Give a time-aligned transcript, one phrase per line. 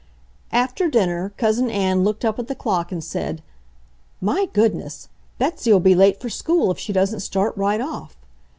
[0.51, 3.43] After dinner Cousin Ann looked up at the clock and said:
[4.19, 5.09] "My goodness!
[5.37, 8.17] Betsy'll be late for school if she doesn't start right off."